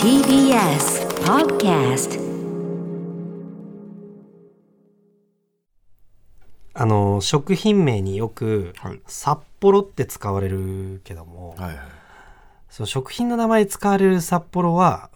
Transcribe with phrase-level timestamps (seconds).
[0.00, 2.20] TBS Podcast
[6.72, 9.00] あの食品名によくはい。
[9.08, 11.78] 札幌って使われるけども、はいはい。
[12.70, 15.10] その食品の名前に使われる札幌は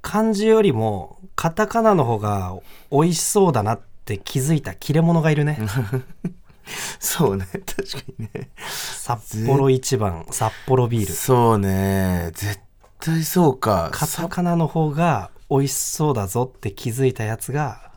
[0.00, 2.56] 漢字よりもカタカナの方が
[2.92, 5.58] 美味しそうだなって気づいた切れ者がいるね。
[7.00, 7.46] そうね。
[7.46, 8.50] 確かにね。
[8.56, 11.12] 札幌一番札幌ビール。
[11.12, 12.30] そうね。
[12.34, 12.60] 絶
[13.04, 13.90] 対そうか。
[13.92, 17.92] カタカナの方が美味しそうだぞって気づいたやつが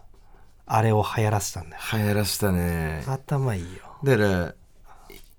[0.66, 1.82] あれを流行らせたんだよ。
[1.94, 3.04] 流行らしたね。
[3.08, 3.70] 頭いいよ。
[4.04, 4.54] だから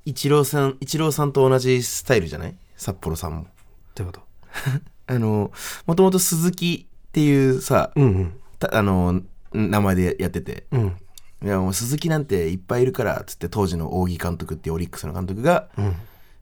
[0.05, 2.57] イチローさんイチローさんと同じスタイルじゃない？
[2.77, 3.47] 札幌さんも。
[3.95, 4.21] どういうこ
[5.07, 5.51] あの
[5.87, 8.35] もともと鈴木っていうさ、とうんうん。
[8.59, 9.21] たあの
[9.53, 10.67] 名前でやってて。
[10.73, 10.97] うん。
[11.45, 15.95] いやもう鈴木なんていっぱいいるからっつって当時の扇監督っていうオリックスの監督がうん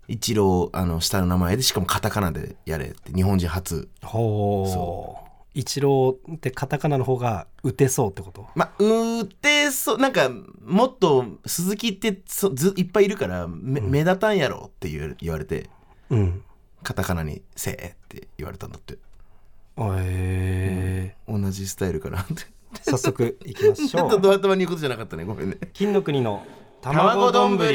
[0.09, 3.89] イチローあの下の名前でしかもカタカナでやれって日本人初。
[4.03, 5.27] ほう。
[5.55, 8.47] 一郎ってカタカナの方が打てそうってこと？
[8.55, 10.31] まあうてそうなんか
[10.63, 15.71] もっと鈴木ってそずいっぱいいるからめ目立たんやろって言う言われて
[16.11, 16.43] うん。
[16.83, 18.95] カタカナに「せえ」って言われたんだって。
[18.95, 18.99] へ
[19.79, 21.17] え。
[21.27, 22.35] 同じスタイルかなって。
[22.83, 25.25] 早速いきまし ちょょっとうドア頭に言うことじゃなかったね。
[25.25, 25.59] ごめんね。
[25.73, 26.45] 金の国の
[26.83, 27.67] 卵卵丼丼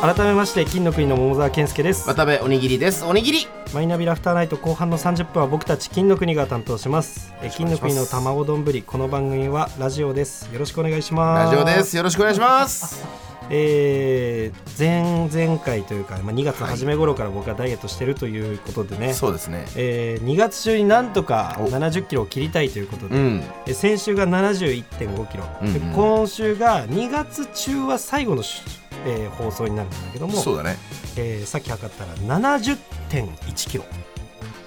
[0.00, 2.06] 改めまして金の国の桃沢健介です。
[2.06, 3.04] 渡部おにぎりです。
[3.04, 3.48] おにぎり。
[3.74, 7.34] マイナビラフターナイト後半の30分は僕たち金の国が担当します。
[7.42, 10.48] え金の国の卵丼この番組はラジオです。
[10.52, 11.56] よろしくお願いします。
[11.56, 11.96] ラジオです。
[11.96, 13.04] よろしくお願いします。
[13.50, 19.64] えー、前々回というか、まあ、2月の初め頃から僕はダイエットしてるということでね、そうですね。
[19.74, 21.64] えー、2月中になんとかお。
[21.64, 23.42] 70キロを切りたいということで、うん。
[23.66, 28.62] え先週が71.5キロ、うんうんで今週が2月中は最後のし、
[29.06, 30.76] えー放送になるんだけども、そうだね。
[31.16, 33.84] えーさっき測ったら70.1キロ。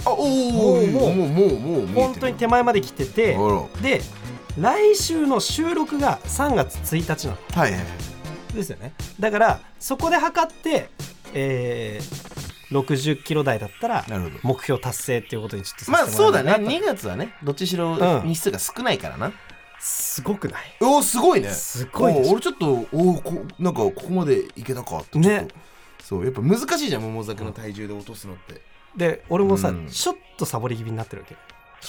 [0.06, 3.38] あおおもうもうもうもう本当に手前まで来てて
[3.83, 4.01] で
[4.57, 7.38] 来週の収録が3月1日なの。
[7.53, 8.53] はいはいはい。
[8.56, 8.94] ですよね。
[9.19, 10.89] だからそこで測って、
[11.33, 14.06] えー、60キロ台だったら
[14.44, 16.94] 目標達成っていうことにちょっとさまあそうだねもらえないなと。
[16.94, 18.27] 2月はねどっちしろうん。
[18.27, 19.31] 日数が少ないからな、
[19.81, 20.62] すごくない？
[20.80, 21.50] おおすごいね。
[21.50, 25.47] すごい俺ちょっとおーこなんかここまでいけたかっね。
[26.03, 28.62] そうやっぱ難しいじゃん桃酒の体重で落とすのって。
[28.96, 29.88] で俺もさ、うん。
[29.88, 31.36] ちょっとサボり気味になってるわけ。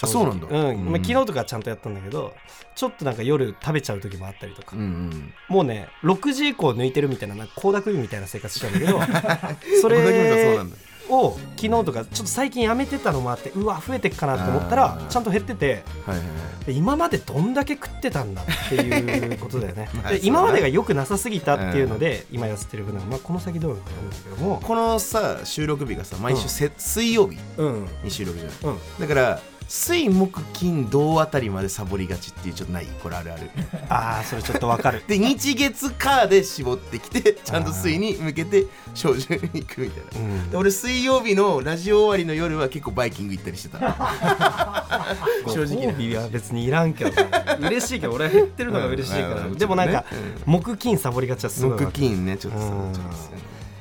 [0.01, 0.47] あそうなんだ。
[0.49, 0.85] うん、うん。
[0.85, 2.33] まあ、昨日とかちゃんとやったんだけど
[2.75, 5.33] ちょっとなんか夜食べちゃう時もあったりとか、うんうん。
[5.49, 8.99] もうね6時以降抜いてるみたいななんか倖田來未みたいな生活しちゃうんだけど
[9.81, 10.75] それなんだ
[11.09, 15.07] を昨日とかちょっと最近やめてたのもあってうわ増えてっかなって思ったあらー。
[15.07, 16.25] ちゃんと減っててはいはい
[16.67, 19.89] 今までどんだけ食ってたんだっていうことだよね。
[20.09, 24.61] で今までが良くなさすぎたっていうので、今痩せてる分は、まあ、この先どうなのかなんだけども。
[24.63, 28.71] このさ収録日がさ毎週せ、水曜日うんに収録じゃん。
[28.71, 28.79] うん。
[28.97, 32.87] だから水木金土あたりまでサボりがちっていうちょっとない？
[33.01, 33.49] これあるある。
[33.89, 35.03] ああそれちょっとわかる。
[35.07, 40.27] で日月火で絞ってきてちゃんと水に向けて照準に行くみたいな。
[40.27, 40.49] うん。
[40.51, 43.79] で俺水曜日のラジオ終わりの夜は結構バイキング行ったりしてた。
[45.47, 47.29] 正直ねご褒美は別にいらんけどね。
[47.61, 49.55] 嬉しいけど俺は減ってるのが嬉しいから、うん。
[49.55, 50.15] でもなんか、う
[50.49, 50.53] ん。
[50.53, 53.29] 木金サボりがちはすごい木金ねちょっとちょっとさ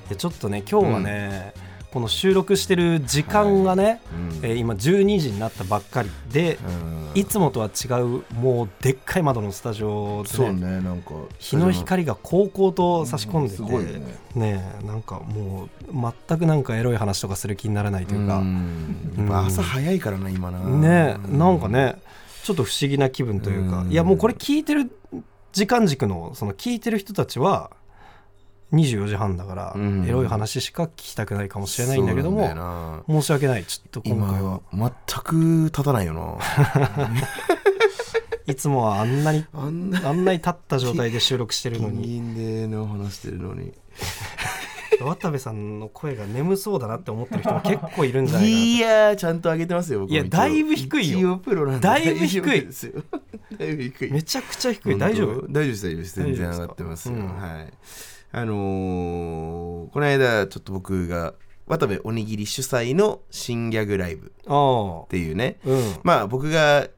[0.09, 1.55] いやちょっとね今日はね、
[1.93, 4.49] この収録してる時間がね、うん。
[4.49, 6.59] えー今12時になったばっかりで、
[7.15, 7.21] うん。
[7.21, 11.13] いつもとは違うもうでっかい窓のスタジオで、ねそうねなんか。
[11.39, 14.01] 日の光がこうこうと差し込んでて、うんすごいね。
[14.35, 15.69] ねえなんかもう
[16.29, 19.29] 全くなんかエロい話とかする気にならないというか、うん。
[19.31, 20.61] 朝早いからな今な。
[20.61, 21.97] ねえなんかね
[22.43, 23.93] ちょっと不思議な気分というか、うん。
[23.93, 24.91] いやもうこれ聞いてる
[25.53, 27.71] 時間軸のその聞いてる人たちは
[28.73, 30.05] 24時半だから、うん。
[30.07, 34.61] エロい話しか聞きたくないかもしれないんだけども申し訳ないちょっと今回は。
[34.73, 36.39] 今全く立たないよな。
[38.47, 39.91] いつもはあんなにあん
[40.25, 42.03] なに立った状態で収録してるのに。
[42.03, 43.73] 銀での話してるのに。
[45.01, 51.19] 渡部さんの声が眠そうだなって思ってる人も結構いるんじゃないかないやーちゃんと上げてますよ僕いやだいぶ低いよ。
[51.19, 51.89] 一応プロなんで。
[51.89, 52.43] だいぶ低い。
[52.43, 52.61] だい
[53.77, 54.13] ぶ低い。
[54.13, 54.99] めちゃくちゃ低い。
[54.99, 55.47] 大丈夫？
[55.49, 56.23] 大丈夫です大丈夫です。
[56.23, 57.15] 全然上がってますよ。
[57.15, 57.73] 大丈夫ですかはい
[58.33, 61.35] あのーこの間ちょっと僕が
[61.67, 65.59] 渡部おにぎり主催の新ギャグライブあっていうね。
[65.67, 65.95] あうん。
[66.03, 66.89] まあ僕が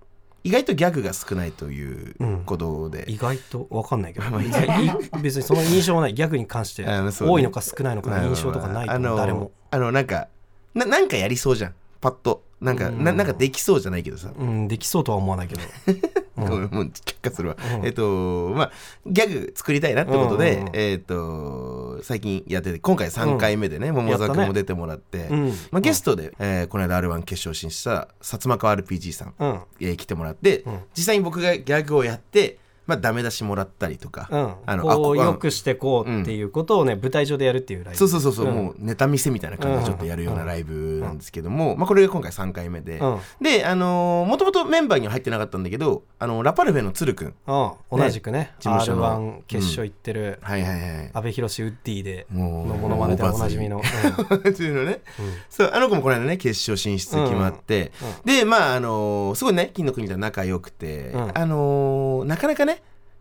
[0.45, 2.15] 意外とギャグが少ないという
[2.45, 4.31] ことで、意外と分かんないけど。
[4.31, 6.15] まあ別にその印象もない。
[6.15, 9.51] ギャグに関して多いのか少ないのかの印象とかないと誰も。
[9.71, 10.29] あのなんか
[10.75, 11.75] ななんかやりそうじゃん。
[12.01, 12.45] パッと。
[12.61, 13.03] なんか、うん。
[13.05, 14.31] ななんかできそうじゃないけどさ。
[14.39, 15.63] うんできそうとは思わないけど。
[15.87, 16.01] う ん
[16.37, 17.87] ごめんもう却下するわ、うん。
[17.87, 18.73] えっとまあ
[19.07, 25.49] ギャグ作りたいなってことで、えっと最近やってて今回3回目でね、桃沢君も出てもらって、うん。
[25.71, 29.61] まあ、ゲストで、えーこの間 R1 決勝進出した薩摩川 RPG さん、うん。
[29.81, 30.81] えー来てもらって、うん。
[30.97, 37.99] 実際に僕がギャグをやって、まあ、ダメ出しもらったりとか、うん、あのこうよくしてこうっていうことをね、舞台上でやるっていうライブ。
[37.99, 38.55] そうそうそうそう、ん。
[38.55, 43.19] もうネタ見せみたいな感じでちょっとやるようなライブなんですけども、まあ、これが今回3回目で、うん。
[43.41, 48.53] であのーもともとメンバーには入ってなかったんだけどあのラパルフェの鶴くんうん、同じくね。
[48.59, 49.05] 事務所の。
[49.05, 55.01] R1 決勝行ってる、はいはいはい阿部寛ウッディでもうのモノマネでおなじみの、 っていうのね、
[55.49, 57.93] そうあの子もこの間ね決勝進出決まって、
[58.25, 61.31] でまああのーすごいね金の国とは仲良くて、うん。
[61.35, 62.74] あのーなかなかね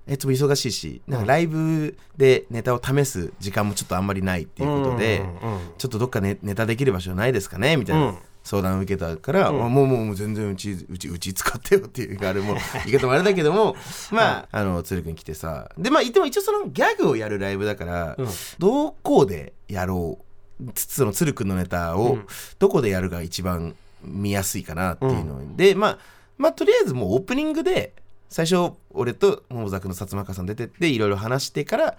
[0.05, 8.05] えっと忙しいしなんかライブでネタを試す時間もちょっとあんまりないっていうことで、うんうんうんちょっとどっかネネタできる場所ないですかねみたいうん。
[8.13, 9.59] な相談を受けたから、うん。
[9.59, 12.55] まあもうもうもう全然うちうちうち使ってよっていうあれも
[12.85, 13.75] 言い方もあれだけども
[14.11, 18.27] まああの鶴くん来てさでまあでも一応そのギャグをやるライブだから、うん。
[18.59, 20.19] どこでやろ
[20.61, 22.27] うつその鶴くんのネタをうん。
[22.59, 25.97] どこでやるが一番見やすいかなっていうので、まあ
[26.37, 27.93] まあとりあえずもうオープニングで
[28.33, 31.95] 最初俺と桃沢君の薩摩川さん出てっていろいろ話してからじゃ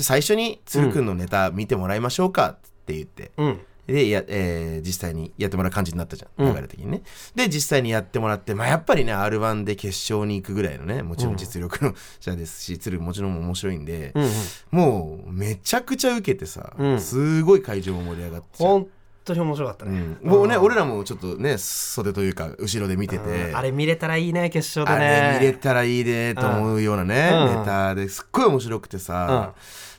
[0.00, 3.60] あ最初に鶴くんのネタ見てもらいましょうかって言って、うん。
[3.86, 6.52] でや、えー実際にやってもらう感じになったじゃうん。
[6.52, 7.02] ん流れ的にね、
[7.34, 14.30] で実際にやってもらってまあやっぱりね r 1で決勝に行くぐらいのねもちろん実力の者ですし、鶴もちろん面白いんで、うんうん。
[14.70, 16.98] もうめちゃくちゃ受けてさ、うん。
[16.98, 18.64] すごい会場も盛り上がって
[19.24, 23.56] 当に面白かったうね、ん、もうねん俺らもちょっとね袖というか後ろで見てて、うん。
[23.56, 25.38] あれ見れたらいいね決勝あでね。
[25.40, 27.58] れ見れたらいいねと思うようなね、うん。
[27.60, 28.08] ネタで。
[28.08, 29.54] すっごい面白くてさ、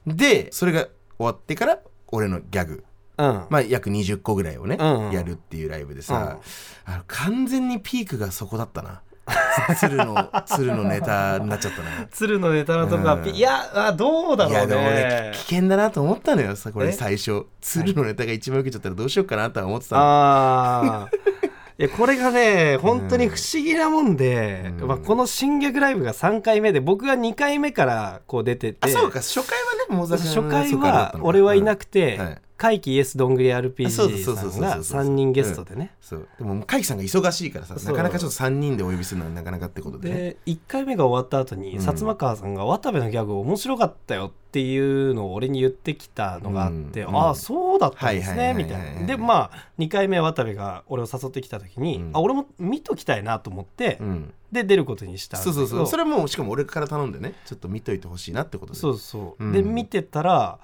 [0.05, 0.87] でそれが
[1.17, 2.83] 終わってから俺のギャグ。
[3.17, 3.45] うん。
[3.49, 5.11] まあ、約20個ぐらいをね、うん。
[5.11, 6.39] やるっていうライブでさ、
[6.83, 9.01] あの完全にピークがそこだったな
[9.79, 13.35] 鶴の鶴のネタになっちゃったな鶴のネタのとこはピ、うん。
[13.35, 14.59] いやあどうだろうね。
[14.59, 16.91] いやでもね危険だなと思ったのよさこれえ？
[16.91, 17.45] 最初。
[17.61, 20.01] 鶴のネタが一番受けちゃったらどうしようかなとは思ってたの。
[20.01, 21.09] ああ
[21.77, 24.87] いやこれがね本当に不思議なもんで、うん。
[24.87, 28.77] まあ、この新逆ライブが3回目で僕が2回目からこう出てて。
[28.81, 35.93] あそうか初回はねもう初回は俺はいなくて、はい怪奇イエスどんぐり RPG さんがそうそう3人ゲストでね。
[35.99, 36.27] そう。
[36.37, 40.15] でも海輝さんが忙しいからさなかなかちょっと3人でお呼びするのはなかなかってことでね。
[40.15, 41.77] で1回目が終わった後に、うん。
[41.79, 47.17] 薩摩川さんが渡部のギャグ面白かったよっていうのを俺に言ってきたのがあって、うん。
[47.17, 49.05] ああそうだったんですねみたいな。
[49.05, 52.11] でまあ2回目渡部が俺を誘ってきた時に、うん。
[52.13, 54.33] あ俺も見ときたいなと思って、うん。
[54.53, 55.87] で出ることにしたそうそうそう。
[55.87, 58.79] それもうしかも俺から頼んでねちょっと見といてほしいなってことで。
[58.79, 59.51] そうそう、うん。
[59.51, 60.59] で見てたら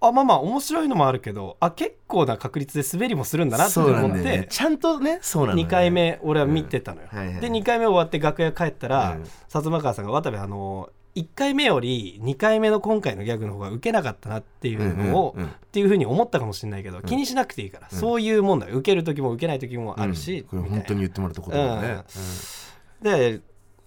[0.00, 5.68] あまあまあ面白いのもあるけどあ結構な確率で滑りもするんだなって思ってねちゃんとねそうなのよね。
[5.68, 7.40] 2回目俺は見てたのよ、うんはいはい。
[7.40, 9.22] で2回目終わって楽屋帰ったら、うん。
[9.22, 15.50] 薩摩川さんが渡部あの1回目より2回目の今回のギャグの方が受けなかったなっていうのを、うんうんうん。
[15.50, 18.76] っていうふうに思ったかもしれないけど、気にしなくていいから、そういうもんだよ。
[18.76, 20.62] 受ける時も受けない時もあるし、うん。
[20.62, 22.04] これ本当に言ってもらったことだよね、
[23.00, 23.40] で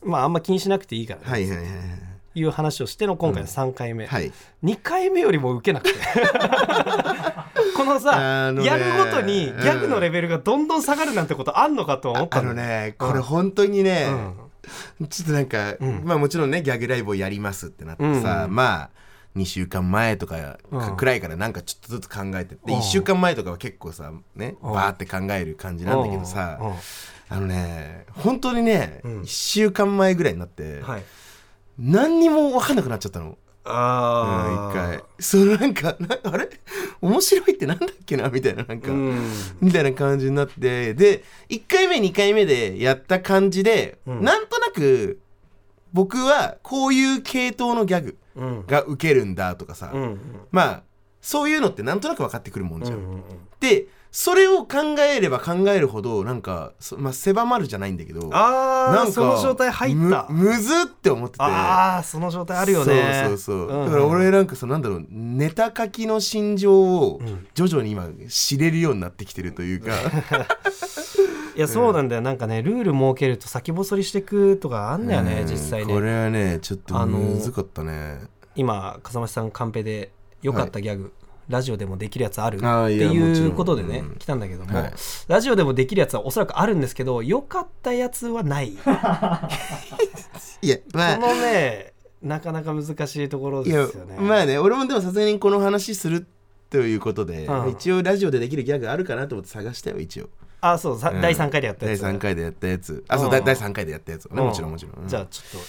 [0.03, 1.25] まああんま気にしなくていいから、ね。
[1.27, 1.71] はいはいはいは
[2.39, 4.31] いいう話をしての今回の3回目、はい。
[4.63, 5.99] 2回目よりも受けなくて。
[7.75, 14.07] このさあのねやるごとにギャグのレベルがどんどん下がるなんてことあんのかとは思ったあのよねこれ本当にね、
[14.99, 15.07] うん。
[15.07, 16.01] ちょっとなんか、うん。
[16.03, 18.55] まあもちろんねギャグライブをやりますってなってさ、うん。
[18.55, 18.89] まあ
[19.35, 20.97] 2週間前とかうん。
[20.97, 22.79] くらいからなんかちょっとずつ考えてって、うん。
[22.79, 24.73] 1週間前とかは結構さねうん。
[24.73, 26.73] バーって考える感じなんだけどさ、うん。
[27.29, 29.21] あのね本当にね、うん。
[29.21, 31.03] 1週間前ぐらいになって、はい
[31.79, 33.25] 何にも分かんなくなっちゃったの。
[33.27, 35.03] うん、あ一回。
[35.19, 36.49] そのなんかなあれ？
[37.01, 38.27] 面白いってなんだっけな？
[38.29, 39.31] みたいななんか、うん。
[39.61, 40.93] みたいな感じになって。
[40.93, 44.23] で1回目2回目でやった感じで、うん。
[44.23, 45.21] なんとなく
[45.93, 48.65] 僕はこういう系統のギャグうん。
[48.67, 50.19] がウケるんだとかさ、うん
[50.51, 50.83] まあ
[51.21, 52.97] そういうのってなんとなく分かってくるもんじゃん。
[52.97, 53.23] うんうん。
[53.59, 60.25] でそれを考えれば考えるほどなんか、そまあ、狭まるじゃないんだけどあなんかあその状態入った。
[60.29, 61.43] むむずって思ってて。
[61.43, 63.25] ああその状態あるよね。
[63.27, 63.85] そうそうそう、んん。
[63.85, 67.47] だから俺なんかさなんだろうネタ書きの心情をうん。
[67.53, 69.91] 徐々に今知れるようになってきてるというか、
[71.55, 72.21] いやそうなんだよ。
[72.21, 75.47] なんかねルール設けると先細りしてくとかあんだよねうん。
[75.47, 78.21] 実際こねれはねちょっとあのむずかったね。
[78.55, 80.11] 今風間さんカンペで
[80.41, 81.13] 良かったギャグ
[81.49, 84.15] ラジオでもできるやつあるっていうことでねうん。
[84.17, 84.93] 来たんだけどもはい。
[85.27, 88.71] ラジオでもできるやつはおそらくあるんですけど良かったやつはない。
[88.73, 88.91] こ
[90.61, 91.17] いやまあ。
[91.17, 94.17] のねなかなか難しいところですよね。
[94.19, 96.27] まあね俺もでもさすがにこの話する
[96.69, 97.69] ということで、うん。
[97.71, 100.29] 一応ラジオでできるギャグあるかなと思って探したよ一応。
[100.61, 101.21] あそうさ、うん。
[101.21, 103.03] 第3回でやったやつ第3回でやったやつ。
[103.07, 104.47] あそう、第3回でやったやつをねうん。
[104.49, 105.07] もちろんもちろん、うん。
[105.07, 105.61] じゃあちょっ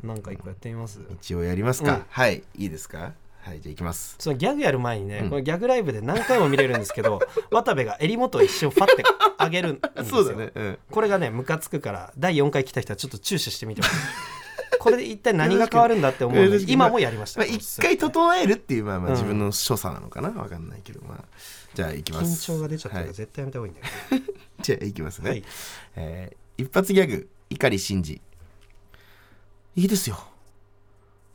[0.00, 1.00] となんか一個やってみます？
[1.20, 2.02] 一応やりますか、うん。
[2.08, 2.42] はい。
[2.56, 3.12] いいですか？
[3.40, 4.16] はいじゃあいきます。
[4.18, 5.30] そのギャグやる前にね、うん。
[5.30, 9.04] このギャグライブで何回も見れるんですけど 渡部が襟元を一瞬ファって
[9.38, 10.04] 上げるんですよ。
[10.04, 13.94] そうだね、うん、これがねムカつくから第4回来た人はちょっと注視してみてほしい
[14.80, 17.40] これで一体何が変わるんだって思うので 今もやりました。
[17.40, 19.14] まあ、一回整えるっていうまあまあうん。
[19.14, 20.30] 自分の所作なのかな？
[20.30, 21.24] わかんないけどまあ
[21.74, 22.50] じゃあいきます。
[22.50, 23.14] 緊張が出ちゃったからはい。
[23.14, 25.44] 絶対やめた方がいいんだよ、 じゃあいきますね、はい。
[25.96, 28.20] えー一発ギャグ碇シンジ
[29.76, 30.18] いいですよ。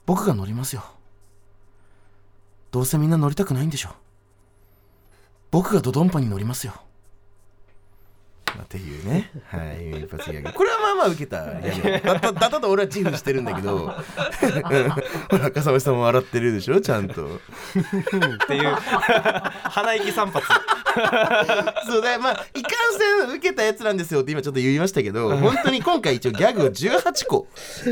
[0.05, 0.83] 僕が乗りますよ
[2.73, 3.89] どうせみんな乗りたくないんでしょ。
[5.51, 6.73] 僕がドドンパに乗りますよ。
[8.47, 10.51] まあっていうね、はい、一発ギャグ。
[10.51, 12.49] これはまあまあ受けた だった。
[12.49, 13.93] だと俺は自負してるんだけど、う んほ
[15.37, 17.35] ら、笠間さんも笑ってるでしょ、ちゃんと。
[17.35, 17.39] っ
[18.47, 18.73] ていう。
[18.73, 20.43] 鼻息散髪。
[21.85, 22.73] そうだまあいかん
[23.27, 27.47] せん受けたやつなんですよって今ちょっと言いましたけど本当に今回一応ギャグを18個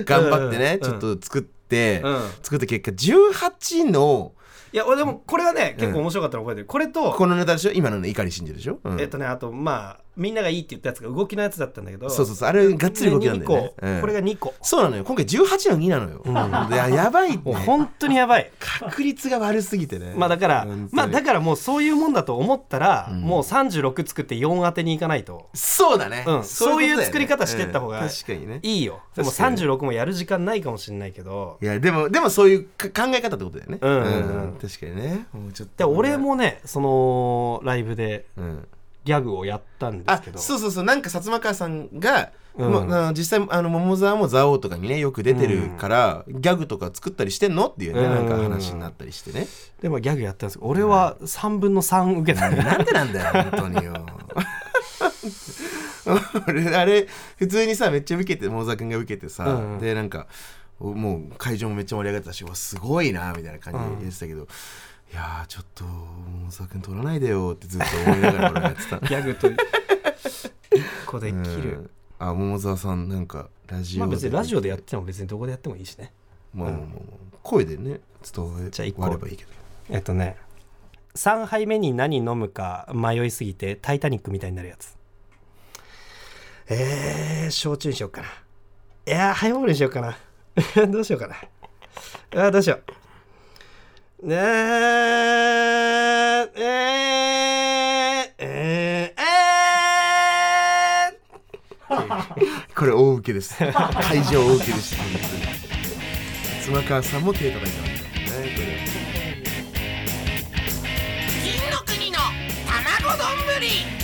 [0.05, 0.89] 頑張ってねうん。
[0.89, 2.29] ちょっと作ってうん。
[2.41, 4.33] 作った結果18の
[4.73, 6.67] いや俺でもこれはね結構面白かったの覚えてる。
[6.67, 7.71] これとこのネタでしょ？
[7.73, 9.01] 今のね怒り信じるでしょ、うん。
[9.01, 12.49] えっとねあとまあみんながいいって言ったやつが動きのやつだったんだけどそうそうそう。
[12.49, 13.73] あれがっつり動きなんだよね。
[13.77, 13.87] 2個。
[13.87, 14.01] うん。
[14.01, 14.53] これが2個。
[14.61, 15.03] そうなのよ。
[15.03, 18.51] 今回18の2なのよ、いややばいね本当にやばい。
[18.59, 20.13] 確率が悪すぎてね。
[20.17, 23.21] まあだからまあだからもうそういうもんだと思ったら、うん。
[23.21, 25.49] もう36作って4当てにいかないと。
[25.53, 26.43] そうだね、うん。
[26.43, 28.09] そういう作り方してった方がうん。
[28.09, 28.59] 確かにね。
[28.63, 28.99] いいよ。
[29.15, 29.57] でも確かに。
[29.57, 31.57] 36もやる時間ないかもしれないけど。
[31.61, 33.79] いやでもでもそういうか考え方ってことだよね。
[33.81, 33.91] うん。
[33.91, 34.03] うん。
[34.03, 34.07] う
[34.47, 35.25] ん確かにね。
[35.31, 38.67] もうちょっでと俺もねそのライブでうん
[39.03, 40.39] ギャグをやったんですあけど。
[40.39, 40.83] そうそうそう。
[40.83, 42.71] なんか薩摩川さんが、うん。
[42.71, 48.09] もうあの実際あの桃沢も蔵王とかにねよく出てるから、ギャグとか作ったりしてんのっていうね、うん。
[48.09, 49.47] なんか話になったりしてね、
[49.81, 50.57] でもギャグやったんです。
[50.57, 52.57] けど俺は3分の3受けたね。
[52.57, 53.93] なんでなんだよ本当によ。
[56.47, 59.79] 俺あれ普通にさめっちゃ受けて桃沢君が受けてさ、うん。
[59.79, 60.27] でなんか
[60.79, 64.47] おもう会場もめっちゃ盛り上がってたしすごいなみたいな感じで言ってたけど、
[65.11, 68.99] いやーちょっと桃沢君取らないでよってずっと思いながらやってた。
[68.99, 69.55] ギャグと1
[71.05, 72.27] 個で切る、うん。
[72.29, 76.13] あ桃沢さんなんかラジオまあ別にラジオでやっても別にどこでやってもいいしね。
[76.53, 77.99] まあまあまあまあ声でね
[78.33, 78.45] 伝
[78.97, 79.49] わればいいけど。
[79.89, 80.37] えっとね
[81.15, 84.95] 3杯目に何飲むか迷いすぎて「タイタニック」みたいになるやつ。
[86.69, 88.27] えー、焼酎にしようかな。
[89.07, 90.17] いやーハイボールにしようかな。
[90.87, 91.35] どうしようかな。
[92.43, 93.00] あーどうしよう
[94.23, 94.39] ねー
[96.55, 103.55] えー、えー、えー、これ大受けです。
[103.57, 103.71] 会
[104.25, 105.03] 場大受けでした
[106.63, 108.77] 妻川さんも手叩いてましたねこれ。
[111.41, 112.19] 金の国の
[113.01, 113.25] 卵丼。
[113.55, 114.00] ぶり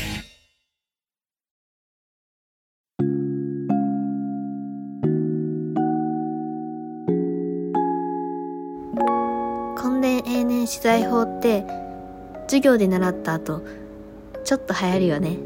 [12.58, 13.64] 授業で習った後
[14.44, 15.38] ちょっと流行るよね。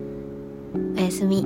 [0.96, 1.46] おやすみ。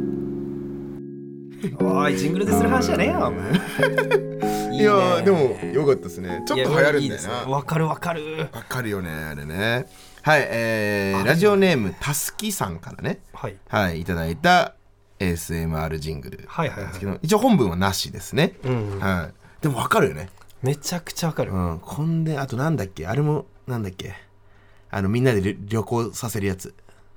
[1.80, 4.76] おいジングルでする話じゃねえよお前。
[4.76, 5.40] いいやーでも
[5.74, 6.44] よかったですね。
[6.46, 7.30] ちょっと流行るんだよな。
[7.52, 8.48] わかるわかる。
[8.52, 9.88] わかるよねあれね。
[10.22, 13.22] はいえー、ラジオネームたすきさんからね。
[13.34, 13.56] はい。
[13.68, 14.76] はいいただいた
[15.20, 16.44] ASMR ジングル。
[16.48, 16.84] はいはいはい。
[16.84, 19.00] なんですけど一応本文はなしですね、うん。
[19.00, 19.64] はい。
[19.64, 20.30] でもわかるよね。
[20.62, 21.80] めちゃくちゃわかる、うん。
[21.80, 23.08] こんであとなんだっけ？
[23.08, 24.14] あれもなんだっけ？
[24.96, 26.74] あのみんなで旅旅行させるやつ。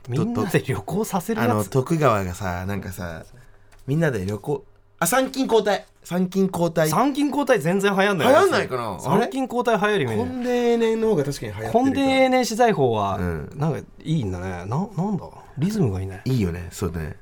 [0.08, 3.24] みんなで旅行させるあのやつ徳川がさなんかさ
[3.86, 4.64] みんなで旅行
[4.98, 5.86] あ参勤交代。
[6.02, 6.88] 参勤交代。
[6.88, 8.90] 参勤交代全然流行んない流行んないかな？
[8.90, 9.00] あれ？
[9.00, 13.50] 参勤交代流行るイメージ婚礼年の方が確かに流行ってるか根伝永年資材法は、うん。
[13.54, 14.48] なんかいいんだね。
[14.48, 15.28] ななんだ？
[15.56, 16.20] リズムがいいね。
[16.24, 16.66] いいよね。
[16.72, 17.14] そうだね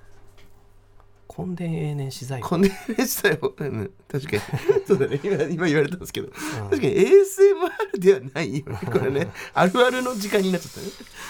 [1.36, 4.42] 根伝永年資材法婚礼年したよ、うん、確かに。
[4.86, 5.20] そうだね。
[5.22, 6.30] 今今言われたんですけど、ん。
[6.30, 8.58] 確かに ASMR ではない。
[8.58, 10.86] よねこれねあるあるの時間になっちゃったね。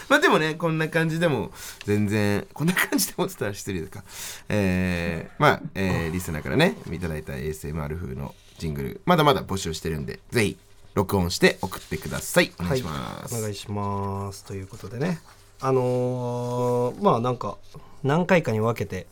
[0.09, 1.51] まあでもねこんな感じでも
[1.85, 4.05] 全然こんな感じでもって言ったら失礼だか。
[4.49, 10.57] えー、まあ、えー、リスナーからねいただいた ASMR 風のジングルまだまだ募集してるんでぜひ
[10.95, 12.53] 録音して送ってください。
[12.59, 14.45] お願いします、お願いします。
[14.45, 15.21] ということでね。
[15.61, 17.57] あのーまあなんか
[18.03, 19.07] 何回かに分けて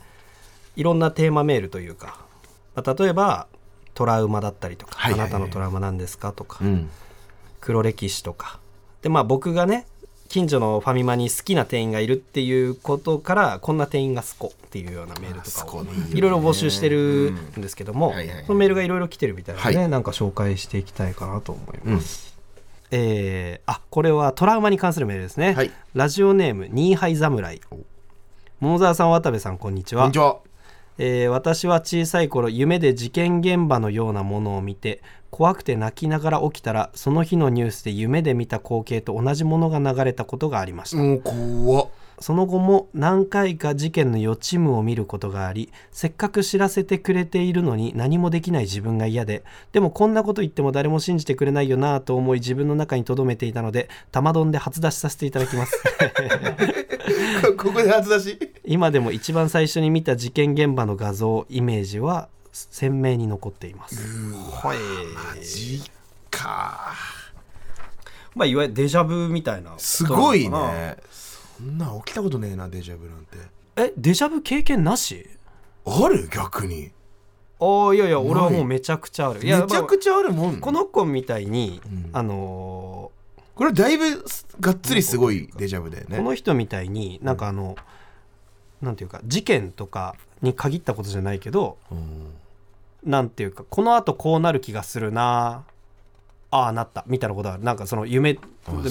[0.77, 2.19] いろんなテーマメールというか、
[2.75, 3.47] まあ、例えば
[3.95, 5.31] トラウマだったりとか、はいはいはい。
[5.31, 6.91] あなたのトラウマなんですかとか、うん。
[7.61, 8.59] 黒歴史とか。
[9.03, 9.87] でまあ僕がね
[10.29, 18.15] 近所のファミマに好きな店員がいるっていうことからこんな店員が好こっていうようなメールとかをいろいろ募集してるんですけども、うん。
[18.15, 18.47] はいはいはい。
[18.47, 19.91] そのメールがいろいろ来てるみたいなので、ねはい。
[19.91, 22.35] なんか紹介していきたいかなと思います、
[22.91, 25.71] えーあこれはトラウマに関するメールですね、はい。
[25.95, 27.61] ラジオネームニーハイ侍。
[28.61, 30.03] 桃沢さん渡部さんこんにちは。
[30.03, 30.39] こんにちは
[30.99, 41.09] えー私は小さい頃夢で事件現場のようなものを見て怖くて泣きながら起きたらその日のニュースで夢で見た光景と同じものが流れたことがありました。
[41.29, 41.89] 怖っ。
[42.21, 55.83] その後も何回か事件の予知夢を見ることがありせっかく知らせてくれているのに何もできない自分が嫌ででもこんなこと言っても誰も信じてくれないよなぁと思い自分の中に留めていたので玉丼で初出しさせていただきます。
[57.57, 58.39] ここで初出し？
[58.65, 63.97] 今でも一番最初に見た事件現場の画像イメージは鮮明に残っています。
[64.51, 64.79] はい
[65.37, 65.83] マジ
[66.31, 66.95] か。
[68.35, 69.73] まあいわゆるデジャブみたいな。
[69.79, 70.97] すごいね
[71.59, 73.37] そんな起きたことねえなデジャブなんて。
[73.77, 75.27] えデジャブ経験なし？
[75.87, 76.29] ある？
[76.29, 76.91] 逆に。
[77.61, 79.41] ああいやいや俺はもうめちゃくちゃある。
[79.41, 80.57] いめやちゃくちゃあるもん。
[80.59, 82.11] この子みたいに、うん。
[82.13, 83.11] あの
[83.55, 84.25] これだいぶ
[84.61, 86.17] がっつりすごいデジャブだよね。
[86.17, 87.77] ーこの人みたいになんかあの、
[88.83, 92.35] なんていうか事件とかに限ったことじゃないけどうん。
[93.05, 95.65] なんていうかこのあとこうなる気がするな
[96.51, 97.63] ああなったみたいなことある。
[97.63, 98.41] なんかその夢で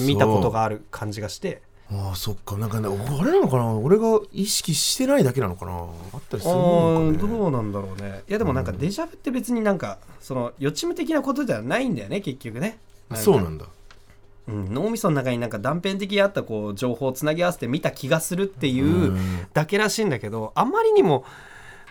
[0.00, 1.62] 見たことがある感じがして
[1.96, 2.56] ああそっか。
[2.56, 3.72] なんかねあれなのかな？
[3.74, 5.72] 俺が意識してないだけなのかな？
[5.72, 7.28] あったりすあるのーかね？
[7.28, 8.22] どうなんだろうね。
[8.28, 12.78] いやでもなんかデジャブって別になんかその予知夢的なことではないんだよね結局ね。
[13.14, 13.66] そうなんだ。
[14.46, 19.16] うん、脳みその中になんか断片的にあったこう情報をつなぎ合わせて見た気がするっていう
[19.54, 21.24] だけらしいんだけどあまりにも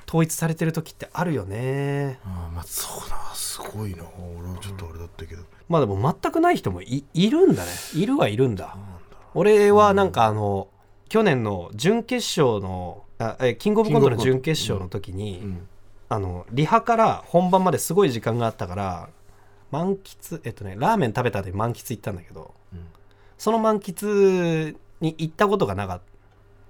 [0.07, 2.19] 統一されてる時ってあるよね。
[2.23, 4.03] あーまあそうだすごいな。
[4.37, 5.41] 俺はちょっとあれだったけど。
[5.67, 7.71] まあでも全くない人もいいるんだね。
[7.95, 8.77] いるはいるんだ
[9.35, 10.67] 俺はなんかあの
[11.09, 15.67] 去年の準決勝のあえキングオブコントの準決勝の時に、うん。
[16.09, 19.09] あのリハから本番まですごい時間があったから
[19.71, 22.85] 満喫えっとねラーメン食べた後に満喫行ったんだけど、うん。
[23.37, 26.01] その満喫に行ったことがなかっ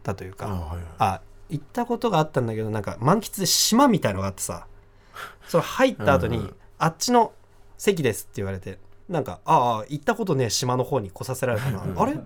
[0.01, 0.85] たというかあーはいはい。
[0.99, 4.67] あ行ったことがあったんだけどなんか満喫で島みたいのがあってさ
[5.47, 6.43] それ入った後に、うん。
[6.43, 7.31] うんあっちの
[7.77, 8.77] 席ですって言われて
[9.07, 11.81] なんかああ行ったことねえ島の方に来させられたな。
[11.81, 12.17] あれ？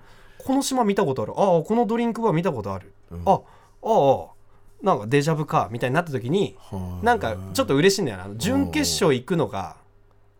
[0.45, 1.33] この島見たことある。
[1.35, 3.23] ああこのドリンクバー見たことある、うん。
[3.25, 3.39] ああ
[3.83, 4.27] あ
[4.81, 7.05] なんかデジャブかみたいになった時にはあ。
[7.05, 8.29] なんかちょっと嬉しいんだよな。
[8.35, 9.77] 準決勝行くのが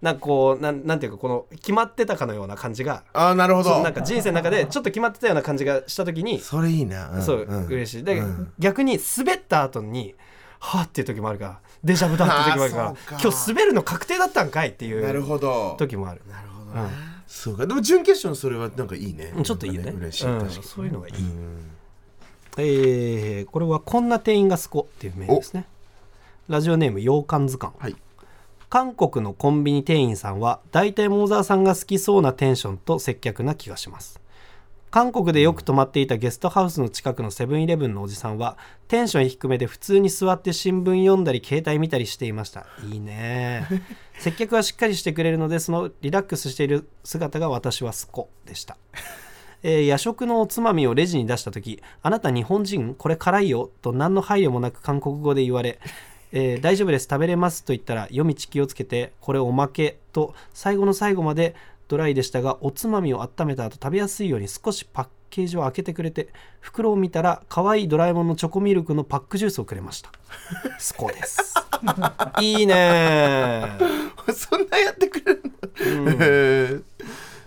[0.01, 3.03] なんかこうなんなんていうかこの決まってたかのような感じが。
[3.13, 3.81] ああなるほど。
[3.81, 7.65] なんか人生の中でちょっと決まってたような感じがした時にそれいいな、んそう、ん。
[7.65, 8.03] 嬉しい。
[8.03, 8.53] だけど、うん。
[8.59, 10.13] 逆に滑った後に
[10.59, 15.75] はあっていう時もあるからデジャブだって時もあるから今日滑るの確定だったんかいっていうほど。
[15.79, 16.21] 時もある。
[16.29, 16.89] なるほどね、
[17.27, 17.67] そうか。
[17.67, 19.33] でも準決勝のそれはなんかいいね。
[19.35, 20.39] うんちょっといいよね嬉しい、うん。
[20.39, 20.63] 確かに。
[20.63, 21.71] そういうのがいい、うん。
[22.57, 25.65] えーこれはこんな店員がすこっていうメールですね。
[26.47, 27.75] ラジオネーム洋館図鑑。
[27.77, 27.95] はい。
[28.69, 34.19] 韓国のコンビニ店員さんは大体桃沢さんが好きそうなテンションと接客な気がします
[34.89, 42.65] 韓国でよく泊まっていたゲストハウスの近くのセブンイレブンのおじさんはテンション低めで普通に座って新聞読んだり携帯見たりしていました。
[42.89, 43.67] いいね。
[44.17, 48.77] 接客はしっかりしてくれるのでそのリラックスしている姿が私はスコでした。
[49.63, 55.79] えー夜食のおつまみをレジに出した時「あなた日本人これ辛いよ」と何の配慮もなく韓国語で言われ
[56.31, 57.07] 「えー大丈夫です。
[57.09, 61.55] 食べれます」と言ったら夜道気をつけて「これおまけ」と最後の最後まで
[61.87, 70.11] ドライでしたがおつまみを温めた後食べやすいように少しパッケージを開けてくれて袋を見たら可愛いドラえもんのチョコミルクのパックジュースをくれました。
[70.79, 71.53] スコです。
[72.41, 73.71] いいね。
[74.33, 75.41] そんなやってくれる
[76.03, 76.79] の、へえ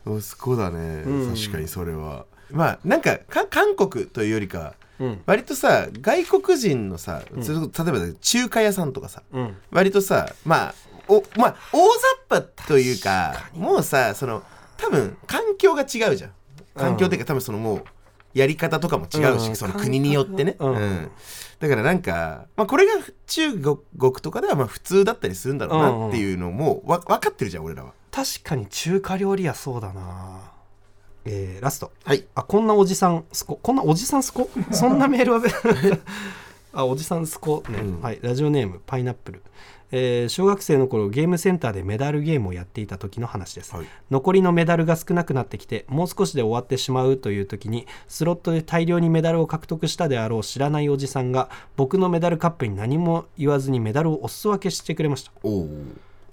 [0.06, 1.34] おすこだね、うん。
[1.34, 2.26] 確かにそれは。
[2.50, 5.20] まあなんかか韓国というよりかうん。
[5.26, 9.56] 割とさ外国人のさ、それこそ例えば中華屋さんとかさうん。
[9.70, 10.74] 割とさまあ
[11.10, 11.88] おまあ大
[12.30, 14.42] 雑把というかもうさその
[14.76, 16.32] 多分環境が違うじゃん。
[16.74, 17.84] 環境っていうか多分そのもう
[18.32, 19.56] やり方とかも違うし、うん。
[19.56, 20.74] その国によってね、うん。
[20.76, 21.10] うん。
[21.58, 22.92] だからなんか、まあ、これが
[23.26, 23.76] 中国
[24.22, 27.92] とかではまあ普通だったりするんだろうなっていうのもわ分かってるじゃん俺らは。
[28.12, 30.52] 確かに中華料理屋そうだな。
[31.24, 31.90] えーラスト。
[32.04, 32.24] はい。
[32.34, 34.48] あこんなおじさんすここんなおじさんすこ？
[34.70, 35.40] そんなメールは
[36.72, 38.00] あおじさんすこね、うん。
[38.00, 38.20] はい。
[38.22, 39.42] ラジオネームパイナップル
[39.92, 43.86] えー小学生の頃ゲームセンターでメダルゲームをやっていた時の話です、はい。
[44.10, 55.32] 残りのメダルが少なくなってきてもう少しで終わってしまうという時にスロットで大量にメダルを獲得したであろう知らないおじさんが僕のメダルカップに何も言わずにメダルをお裾分けしてくれました。
[55.42, 55.68] おお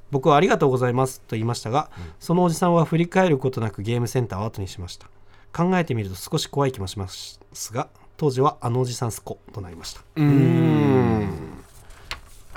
[0.10, 1.90] 僕はありがとうございますと言いましたが、
[2.20, 5.08] そのおじさんは振り返ることなくゲームセンターを後にしました。
[5.52, 7.40] 考えてみると少し怖い気もします
[7.74, 10.02] が当時はあのおじさんすことなりました。
[10.16, 11.57] うーん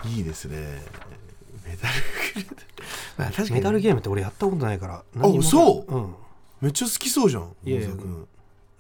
[0.05, 0.57] いいですね。
[1.67, 1.95] メダル
[3.19, 5.05] まあ確かにメダルゲームって俺やったことないから
[5.43, 5.95] そう？
[5.95, 6.15] うん。
[6.61, 7.89] めっちゃ好きそうじゃんいやいや。
[7.89, 8.27] 大沢君。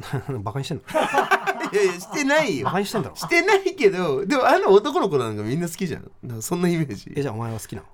[0.43, 0.83] バカにしてんの？
[1.73, 2.65] いやいやしてないよ。
[2.65, 3.17] バカにしてんだろ？
[3.17, 6.03] してないけどでもあの男の子なんかみんな好きじゃん。
[6.03, 7.13] だからそんなイメージ。
[7.15, 7.89] えじゃあお前は好きなの？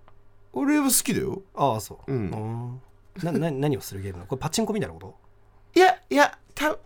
[0.53, 1.43] 俺は好きだよ。
[1.55, 2.13] ああそう。
[2.13, 2.31] うん。
[2.31, 2.81] ん
[3.23, 4.29] なな何をするゲームなの？
[4.29, 5.17] これパチンコみたいなこと？
[5.75, 6.77] いやいやた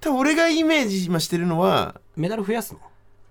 [0.00, 2.80] 多分俺がイメージ今してるのはメダル増やすの？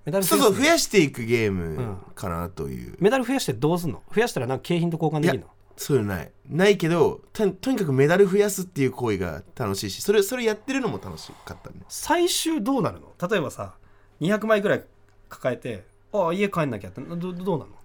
[0.07, 1.55] メダルそうそう増やしていくゲーうん。
[1.55, 4.01] ムかなという、メダル増やしてどうすんの？
[4.15, 5.47] 増やしたらなんか景品と交換できるの？
[5.75, 6.31] そういうのない。
[6.49, 11.75] ないけどととにかくメダル増やすっていう行為が楽しいしそれそれやってるのも楽しかったね。
[11.89, 13.11] 最終どうなるの？
[13.29, 13.73] 例えばさ
[14.21, 14.83] 200枚ぐらい
[15.27, 17.77] 抱えてああ家帰んなきゃってどどどうなるの？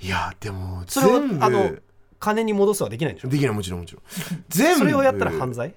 [0.00, 1.70] いやでもそれを全部あの
[2.18, 3.28] 金に戻すはできないんでしょ？
[3.28, 4.02] できないもちろんもちろん。
[4.48, 4.78] 全部。
[4.80, 5.72] それをやったら犯罪？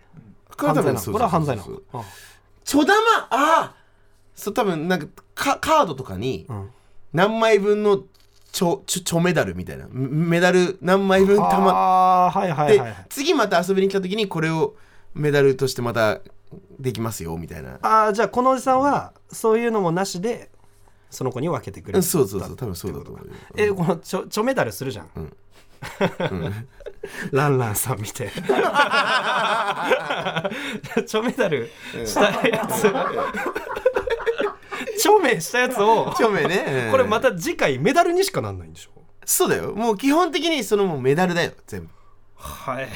[0.58, 1.00] 犯罪なの？
[1.00, 1.68] これは犯罪なの？
[1.68, 1.84] そう。
[1.92, 2.04] そう
[2.64, 3.76] ちょだまああ
[4.36, 6.70] そう多分なんかカカードとかにうん。
[7.14, 8.04] 何枚分の
[8.52, 9.88] ちょちょちょメダルみたいな。
[9.90, 14.76] メダル何枚分たまああはいはい次また遊びに来た時にこれを
[15.14, 16.20] メダルとしてまた
[16.80, 17.80] できますよみたいな。
[17.82, 20.50] ああじゃあこのおじさんはそういうのもなしで
[21.10, 22.00] その子に分けてくれる。
[22.00, 22.56] うんそうそうそう。
[22.56, 23.34] 多分そうだと思うよ。
[23.56, 25.10] えこのちょちょメダルするじゃん、
[27.32, 28.30] ランランさん見て
[31.06, 31.70] ちょメダル
[32.06, 32.88] したやつ
[35.06, 36.92] ちょめしたやつをちょめね、うん。
[36.92, 39.02] これまた次回メダルにしかなんないんでしょ？
[39.24, 39.74] そうだよ。
[39.74, 41.90] もう基本的にそのもうメダルだよ全部。
[42.36, 42.88] はい。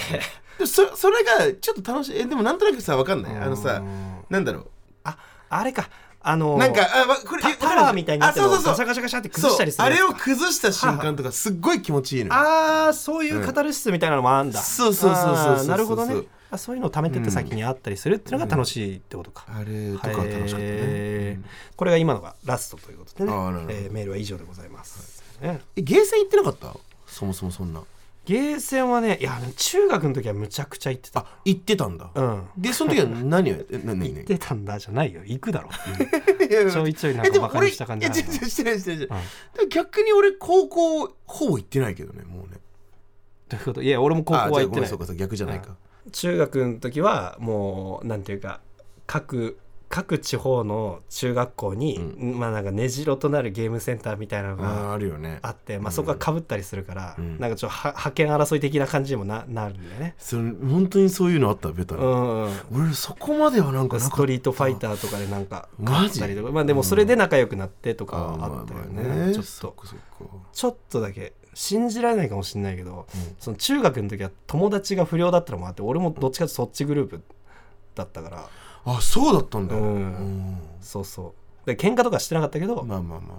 [0.58, 2.20] でそそれがちょっと楽しい。
[2.20, 3.38] えでもなんとなくさわかんない。
[3.38, 3.84] あのさ
[4.28, 4.68] なんだろう。
[5.04, 5.18] あ
[5.50, 5.88] あれか。
[6.22, 8.88] あのなんかあわこれタタワーみたいになってるのをあそうそうそう。
[8.88, 12.34] ガシャガシャガシャって崩したりするあれを崩した瞬間とかすっごい気持ちいいのよ。
[12.34, 21.42] ああそういうカタルシスみたいなのもあるんだ、そうそうそうそうそうなるほどねあそういうのを貯めてって先にあったりするっていうのが楽しいってことか、あれとかは楽しかったね、
[21.76, 23.32] これが今のがラストということでね。
[23.70, 26.76] えーメールは以上でございます、ねえゲーセン行ってなかった？
[27.06, 27.82] そもそもそんな。
[28.26, 31.22] ゲーセンはねいや中学の時はむちゃくちゃ行ってた。
[31.22, 32.44] あ行ってたんだ、うん。
[32.58, 34.14] でその時は何を 何？
[34.14, 35.22] 行ってたんだじゃないよ。
[35.26, 35.70] 行くだろ。
[36.50, 38.46] 何ちょいちょいなんかバカにした感じしてな。
[38.46, 39.20] いしてないうんでも
[39.70, 42.60] 逆に俺高校ほぼ行ってないけどねもうね。
[43.48, 43.82] どういうこと？
[43.82, 44.90] いや俺も高校は行ってない。
[44.90, 45.76] そうか逆じゃないか、
[46.10, 48.62] 中学の時はもうなんていうか
[49.08, 49.58] 各
[49.92, 55.40] 各地方の中学校に、まあなんか根城となるゲームセンターみたいなのがあああるよね。
[55.42, 57.40] あって、まあ、そこがかぶったりするから、うん。
[57.40, 60.14] なんかちょっとは派遣争い的な感じにもななるんだよね。
[60.20, 61.70] それ本当にそういうのあった？
[61.72, 66.52] ベタな、うんうん俺そこまではなんかストリートファイターとかでなんか勝ったりとか。
[66.52, 69.76] まあでもそれで仲良くなってとかあったよまあね,、ちょっそと
[70.54, 73.06] ちょっとだけ信じられないかもしれないけど、
[73.38, 77.22] その中学の時は友達が不良だったのもあって俺もどっちかとそっちグループ
[77.96, 78.48] だったから。
[78.86, 79.84] あそうだったんだ、うん。
[79.84, 80.58] うん。
[80.80, 81.34] そうそ
[81.66, 81.68] う。
[81.68, 83.38] で喧嘩とかしてなかったけど、まあまあまあ。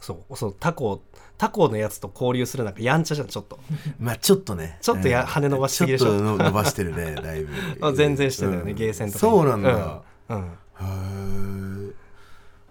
[0.00, 1.02] そうそう他校
[1.36, 3.58] 他校のやつと交流するなんかやんちゃじゃんちょっと。
[4.00, 4.78] まあちょっとね。
[4.80, 5.26] ちょっとやうん。
[5.26, 6.06] 羽伸ばしすぎでしょ。
[6.06, 7.52] ちょっと伸ばしてるね だいぶ。
[7.86, 8.76] あ全然してたよね、うん。
[8.76, 9.32] ゲーセンとかに。
[9.32, 11.94] そうなんだ、うん、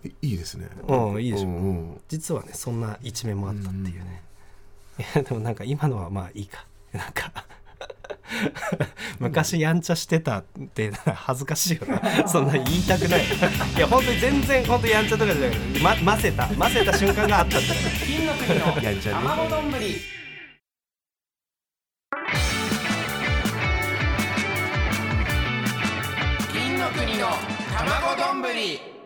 [0.03, 0.67] へえいいいですね。
[0.87, 1.47] うんいいでしょ。
[1.47, 2.01] うんうん。
[2.07, 4.26] 実はねそんな一面もあったっていうね、い
[5.15, 6.65] やでもなんか今のはまあいいか。
[6.93, 7.31] なんか
[9.19, 12.27] 昔やんちゃしてたって恥ずかしいよな。
[12.27, 13.21] そんな言いたくない。
[13.75, 16.47] いや本当に全然本当やんちゃとかじゃなくて、ま、混ぜた。
[16.47, 19.71] 混ぜた瞬間があったんだから金の国のやんちゃね卵丼。
[19.71, 19.95] ぶり
[26.51, 27.27] 金の国の
[27.77, 28.41] 卵丼。
[28.41, 28.96] ぶり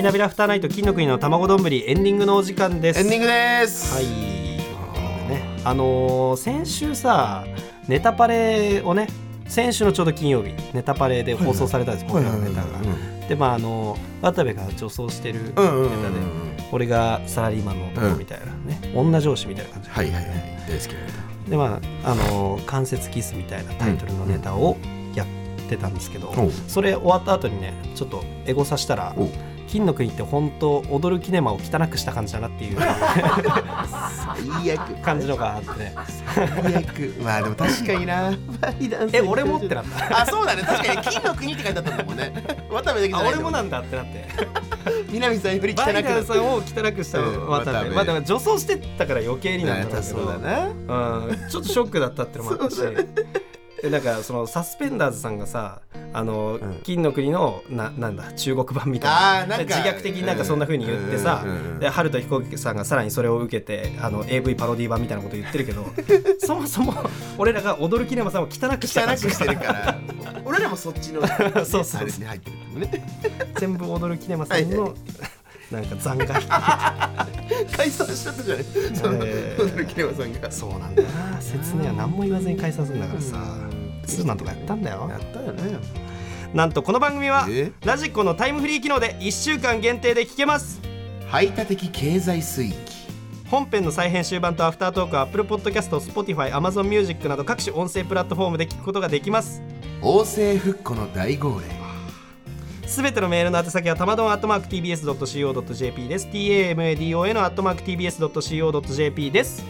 [0.00, 3.00] イナビラフターナイト金の国の卵丼ぶりエンディングのお時間です。
[3.00, 3.94] エンディングです。
[3.94, 4.04] はい。
[5.28, 7.44] ねあのー先週さ
[7.86, 9.08] ネタパレをね
[9.46, 12.78] 先週のちょうど金曜日ネタパレで放送されたんです、僕らのネタが、
[13.28, 15.92] でまああの渡部が女装してるネタで、うんうんうん。
[15.92, 19.88] うん俺がサラリーマンの男みたいなね、女上司みたいな感じ。
[19.90, 20.24] で、はいはいはい。
[20.66, 20.98] 大好きな
[21.44, 24.78] ネでまああの関節キスみたいなタイトルのネタを
[25.14, 25.26] やっ
[25.68, 26.50] てたんですけど、おう。
[26.68, 29.14] それ終わった後にねちょっとエゴさしたら
[29.70, 32.78] 金の国って本当踊るキネマを汚くした感じだなっていう。
[34.56, 34.96] 最悪。
[35.00, 35.78] 感じのがあって。
[35.78, 35.94] ね
[36.34, 37.14] 最悪。
[37.22, 38.32] まあでも確かにな。
[39.12, 40.62] え俺もってなったあそうだね。
[40.62, 42.32] 確かに金の国って書いてあったんだもんね。
[42.68, 44.26] 渡部だけじゃあない俺もなんだってなって。
[45.12, 45.92] 南さんより汚く。
[45.92, 47.90] なっさんを汚くしたうん渡部。
[47.90, 51.26] まあでも女装してたから余計になんだろうけそうだどな。
[51.28, 51.48] うん。
[51.48, 52.80] ちょっとショックだったってのもあったし。
[53.82, 55.80] でなんかそのサスペンダーズさんがさ
[56.12, 56.80] あの、ん。
[56.82, 59.58] 金の国のななんだ中国版みたいな。
[59.58, 61.44] 自虐的になんかそんな風に言ってさ、
[61.78, 65.86] で春と飛行機さんがさらにそれを受けてあの AV パロディ版みたいなこと言ってるけど
[66.38, 66.94] そもそも
[67.38, 69.98] 俺らが踊るキネマさんを汚くした汚くしてるから。
[70.44, 71.22] 俺らもそっちの
[71.64, 73.06] そうそうあれに入ってるもんね。
[73.58, 74.94] 全部踊るキネマさんの、
[75.70, 76.46] なんか残骸。
[77.76, 78.64] 解散しちゃったじゃない。
[78.94, 80.50] そのえー蛍桐山さんが。
[80.50, 81.40] そうなんだよな。
[81.40, 83.36] 説明は何も言わずに解散するんだからさ
[84.10, 85.08] ツーマンとかやったんだよ。
[85.08, 85.78] やったよね。
[86.52, 87.70] なんとこの番組はえ？
[87.84, 90.80] ラジコのタイムフリー機能で1週間限定で聞けます。
[91.28, 92.76] 排他的経済水域。
[93.48, 99.62] 本編の再編集版とアフタートークは Apple Podcast、Spotify、Amazon Music など各種音声プラットフォームで聞くことができます。
[100.02, 101.66] 王政復古の大号令。
[102.86, 106.26] すべてのメールの宛先はたまどん atmarktbs.co.jp です。
[106.26, 109.64] Tamadon の atmarktbs.co.jp です。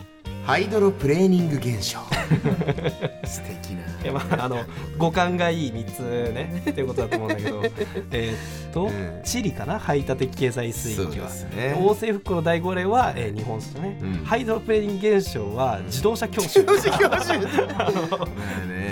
[0.46, 1.98] ハイドロプレーニング現象
[3.24, 3.80] 素敵な。
[4.04, 4.64] えまああの
[4.96, 5.98] 五感がいい3つ
[6.32, 7.62] ね っていうことだと思うんだけど
[8.12, 8.34] えー
[8.70, 9.20] っと、うん。
[9.24, 9.78] チリかな？
[9.78, 11.76] 排他的経済水域は、ね。
[11.78, 14.14] 王政復古の大号令は、えー日本酒だね、うん。
[14.24, 16.64] ハイドロプレーニング現象は自動車教習。
[16.64, 17.00] 教習教習。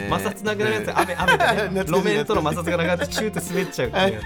[0.09, 1.85] 摩擦なくなるやつ雨雨でね。
[1.85, 4.21] 路面との摩擦がなくなってチューって滑っちゃうっていうや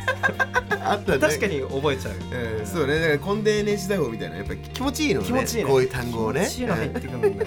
[0.84, 2.14] あった確かに覚えちゃう。
[2.58, 2.66] うん。
[2.66, 2.98] そうね。
[3.00, 4.36] だからコンデーネ時代法みたいな。
[4.36, 5.26] やっぱ気持ちいいのね。
[5.26, 5.70] 気持ちいいね。
[5.70, 6.40] こういう単語をね。
[6.40, 7.44] 気持ちいいの入ってくるんだよな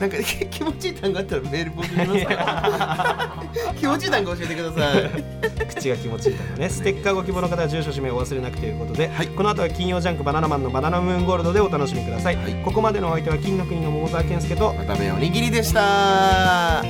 [0.00, 0.16] なんか
[0.50, 2.34] 気持ちいい単語あったらメール募集しますか？
[2.34, 5.10] ら 気持ちいい単語教えてください。
[5.74, 6.68] 口が気持ちいいからね。
[6.68, 12.52] ステッカーご希望の方は住所氏名をお忘れなくということで、この後は金曜ジャンクバナナマンのバナナムーンゴールドでお楽しみください、はい。
[12.64, 16.82] ここまでのお相手は金の国の桃沢健介とまためおにぎりでした